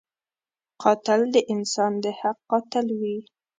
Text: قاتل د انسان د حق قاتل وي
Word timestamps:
قاتل 0.81 1.21
د 1.35 1.37
انسان 1.53 1.91
د 2.03 2.05
حق 2.19 2.37
قاتل 2.51 2.85
وي 2.99 3.17